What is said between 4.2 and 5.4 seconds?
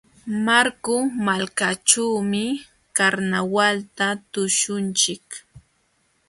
tuśhunchik.